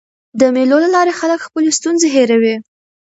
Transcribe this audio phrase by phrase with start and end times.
[0.39, 2.55] د مېلو له لاري خلک خپلي ستونزي هېروي.